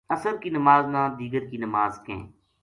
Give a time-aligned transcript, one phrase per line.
[0.15, 2.25] عصر کی نماز نا دیگر کی نماز کہیں۔